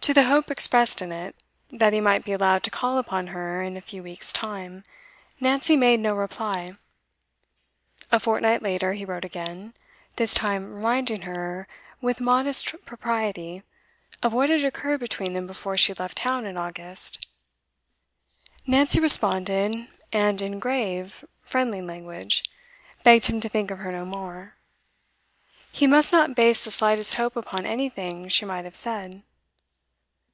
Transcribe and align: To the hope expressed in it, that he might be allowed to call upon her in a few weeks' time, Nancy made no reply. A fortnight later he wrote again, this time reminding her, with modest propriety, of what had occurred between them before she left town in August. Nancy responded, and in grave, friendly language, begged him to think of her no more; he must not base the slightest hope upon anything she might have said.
To 0.00 0.12
the 0.12 0.24
hope 0.24 0.50
expressed 0.50 1.00
in 1.00 1.12
it, 1.12 1.34
that 1.70 1.94
he 1.94 1.98
might 2.02 2.26
be 2.26 2.32
allowed 2.32 2.62
to 2.64 2.70
call 2.70 2.98
upon 2.98 3.28
her 3.28 3.62
in 3.62 3.74
a 3.74 3.80
few 3.80 4.02
weeks' 4.02 4.34
time, 4.34 4.84
Nancy 5.40 5.76
made 5.78 5.98
no 5.98 6.12
reply. 6.14 6.76
A 8.12 8.20
fortnight 8.20 8.60
later 8.60 8.92
he 8.92 9.06
wrote 9.06 9.24
again, 9.24 9.72
this 10.16 10.34
time 10.34 10.74
reminding 10.74 11.22
her, 11.22 11.66
with 12.02 12.20
modest 12.20 12.74
propriety, 12.84 13.62
of 14.22 14.34
what 14.34 14.50
had 14.50 14.62
occurred 14.62 15.00
between 15.00 15.32
them 15.32 15.46
before 15.46 15.78
she 15.78 15.94
left 15.94 16.18
town 16.18 16.44
in 16.44 16.58
August. 16.58 17.26
Nancy 18.66 19.00
responded, 19.00 19.88
and 20.12 20.42
in 20.42 20.58
grave, 20.58 21.24
friendly 21.40 21.80
language, 21.80 22.44
begged 23.04 23.24
him 23.24 23.40
to 23.40 23.48
think 23.48 23.70
of 23.70 23.78
her 23.78 23.90
no 23.90 24.04
more; 24.04 24.54
he 25.72 25.86
must 25.86 26.12
not 26.12 26.34
base 26.34 26.62
the 26.62 26.70
slightest 26.70 27.14
hope 27.14 27.36
upon 27.36 27.64
anything 27.64 28.28
she 28.28 28.44
might 28.44 28.66
have 28.66 28.76
said. 28.76 29.22